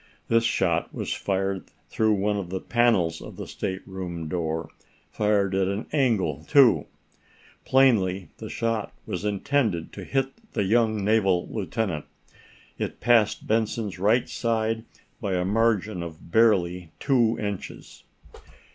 [0.29, 4.71] This shot was fired through one of the panels of the stateroom door
[5.11, 6.87] fired at an angle, too.
[7.65, 12.05] Plainly the shot was intended to hit the young naval lieutenant.
[12.79, 14.85] It passed Benson's right side
[15.21, 18.03] by a margin of barely two inches.